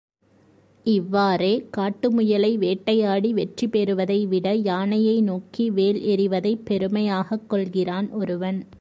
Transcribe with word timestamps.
இவ்வாறே 0.85 1.67
காட்டு 1.71 2.11
முயலை 2.11 2.57
வேட்டையாடி 2.57 3.33
வெற்றி 3.33 3.67
பெறுவதைவிட 3.67 4.53
யானையை 4.53 5.21
நோக்கி 5.21 5.71
வேல் 5.71 6.01
எறிவதைப் 6.05 6.65
பெருமையாகக் 6.65 7.49
கொள்கிறான் 7.49 8.09
ஒருவன். 8.11 8.61